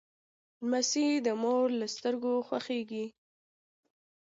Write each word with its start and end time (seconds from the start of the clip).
لمسی 0.63 1.07
د 1.25 1.27
مور 1.41 1.67
له 1.79 1.87
سترګو 1.95 2.33
خوښیږي. 2.47 3.05